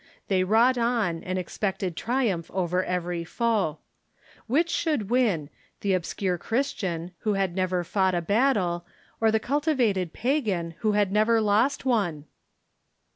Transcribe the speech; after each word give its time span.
They 0.29 0.43
wrought 0.43 0.79
on, 0.79 1.21
and 1.23 1.37
expected 1.37 1.95
triumph 1.95 2.49
over 2.49 2.83
every 2.83 3.23
foe. 3.23 3.77
Which 4.47 4.71
should 4.71 5.11
win— 5.11 5.51
the 5.81 5.93
obscure 5.93 6.39
Christian, 6.39 7.11
who 7.19 7.33
had 7.35 7.55
never 7.55 7.83
fought 7.83 8.15
a 8.15 8.21
battle, 8.23 8.83
or 9.19 9.31
the 9.31 9.39
cultivated 9.39 10.11
pagan, 10.11 10.71
who 10.79 10.93
had 10.93 11.11
never 11.11 11.39
lost 11.39 11.85
one? 11.85 12.25